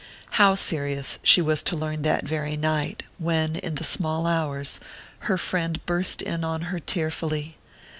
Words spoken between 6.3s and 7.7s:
on her tearfully.